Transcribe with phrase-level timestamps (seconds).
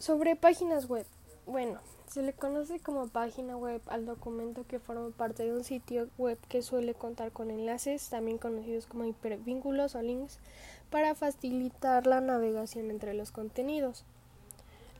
[0.00, 1.04] Sobre páginas web.
[1.44, 6.08] Bueno, se le conoce como página web al documento que forma parte de un sitio
[6.16, 10.38] web que suele contar con enlaces, también conocidos como hipervínculos o links,
[10.88, 14.06] para facilitar la navegación entre los contenidos.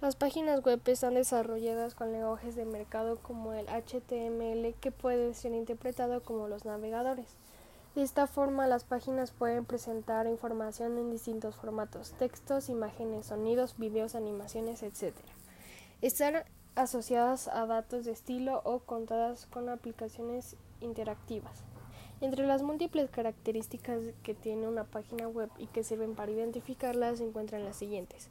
[0.02, 5.54] Las páginas web están desarrolladas con lenguajes de mercado como el HTML que puede ser
[5.54, 7.36] interpretado como los navegadores.
[7.94, 14.14] De esta forma, las páginas pueden presentar información en distintos formatos, textos, imágenes, sonidos, videos,
[14.14, 15.12] animaciones, etc.
[16.00, 16.44] Están
[16.76, 21.64] asociadas a datos de estilo o contadas con aplicaciones interactivas.
[22.20, 27.24] Entre las múltiples características que tiene una página web y que sirven para identificarlas se
[27.24, 28.28] encuentran las siguientes.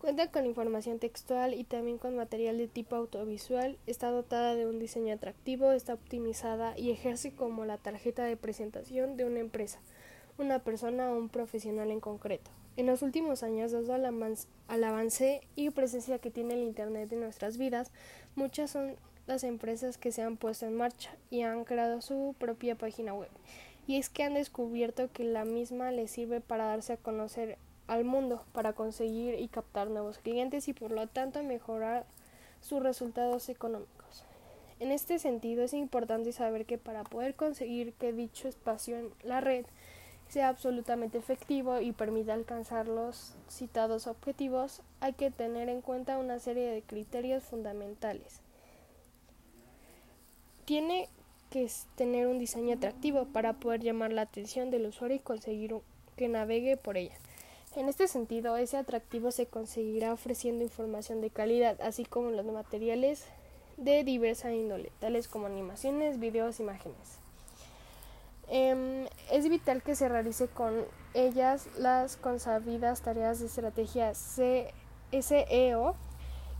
[0.00, 4.78] Cuenta con información textual y también con material de tipo audiovisual, está dotada de un
[4.78, 9.80] diseño atractivo, está optimizada y ejerce como la tarjeta de presentación de una empresa,
[10.38, 12.48] una persona o un profesional en concreto.
[12.76, 17.58] En los últimos años, dado al avance y presencia que tiene el Internet en nuestras
[17.58, 17.90] vidas,
[18.36, 18.94] muchas son
[19.26, 23.30] las empresas que se han puesto en marcha y han creado su propia página web.
[23.88, 27.58] Y es que han descubierto que la misma les sirve para darse a conocer
[27.88, 32.06] al mundo para conseguir y captar nuevos clientes y por lo tanto mejorar
[32.60, 34.24] sus resultados económicos.
[34.80, 39.40] En este sentido es importante saber que para poder conseguir que dicho espacio en la
[39.40, 39.66] red
[40.28, 46.38] sea absolutamente efectivo y permita alcanzar los citados objetivos, hay que tener en cuenta una
[46.38, 48.40] serie de criterios fundamentales.
[50.66, 51.08] Tiene
[51.50, 55.74] que tener un diseño atractivo para poder llamar la atención del usuario y conseguir
[56.16, 57.16] que navegue por ella.
[57.78, 63.24] En este sentido, ese atractivo se conseguirá ofreciendo información de calidad, así como los materiales
[63.76, 67.20] de diversa índole, tales como animaciones, videos, imágenes.
[68.48, 75.94] Em, es vital que se realice con ellas las consabidas tareas de estrategia SEO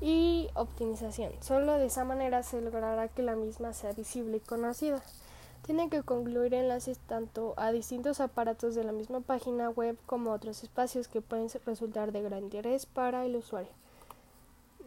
[0.01, 1.33] y optimización.
[1.41, 5.03] Solo de esa manera se logrará que la misma sea visible y conocida
[5.63, 10.35] tiene que concluir enlaces tanto a distintos aparatos de la misma página web como a
[10.35, 13.71] otros espacios que pueden resultar de gran interés para el usuario.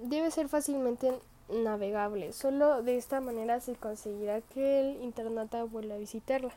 [0.02, 1.14] Debe ser fácilmente
[1.50, 6.54] navegable, solo de esta manera se conseguirá que el internauta vuelva a visitarla.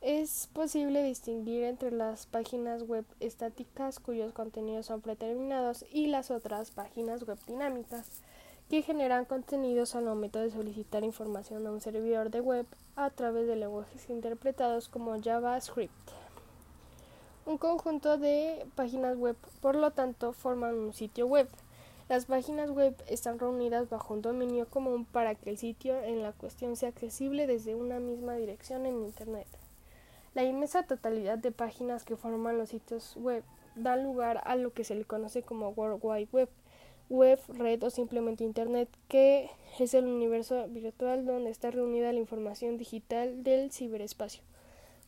[0.00, 6.70] Es posible distinguir entre las páginas web estáticas cuyos contenidos son predeterminados y las otras
[6.70, 8.22] páginas web dinámicas
[8.68, 13.46] que generan contenidos al momento de solicitar información a un servidor de web a través
[13.46, 15.92] de lenguajes interpretados como JavaScript.
[17.46, 21.48] Un conjunto de páginas web, por lo tanto, forman un sitio web.
[22.10, 26.32] Las páginas web están reunidas bajo un dominio común para que el sitio en la
[26.32, 29.46] cuestión sea accesible desde una misma dirección en Internet.
[30.34, 33.42] La inmensa totalidad de páginas que forman los sitios web
[33.76, 36.50] dan lugar a lo que se le conoce como World Wide Web,
[37.08, 42.76] web, red o simplemente Internet, que es el universo virtual donde está reunida la información
[42.78, 44.42] digital del ciberespacio.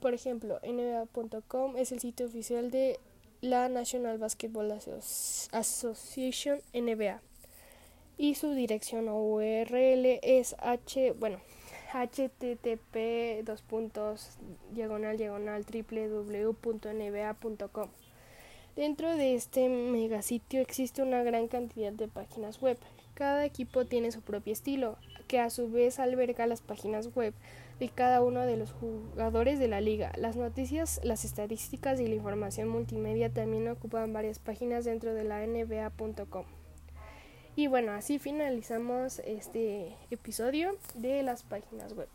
[0.00, 2.98] Por ejemplo, NBA.com es el sitio oficial de
[3.40, 4.72] la National Basketball
[5.52, 7.20] Association NBA
[8.16, 11.38] y su dirección URL es h bueno
[11.92, 14.36] http dos puntos
[14.72, 16.60] diagonal diagonal www.nba.com
[18.76, 22.78] Dentro de este megasitio existe una gran cantidad de páginas web.
[23.14, 27.34] Cada equipo tiene su propio estilo, que a su vez alberga las páginas web
[27.80, 30.12] de cada uno de los jugadores de la liga.
[30.16, 35.44] Las noticias, las estadísticas y la información multimedia también ocupan varias páginas dentro de la
[35.46, 36.44] nba.com.
[37.56, 42.08] Y bueno, así finalizamos este episodio de las páginas web.